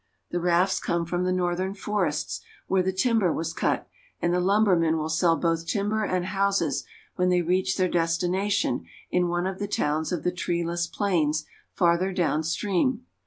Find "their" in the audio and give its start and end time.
7.77-7.87